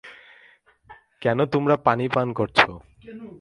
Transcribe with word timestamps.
কেন 1.21 1.39
তোমরা 1.45 1.75
পানি 1.85 2.05
পান 2.07 2.27
করেছো? 2.33 2.71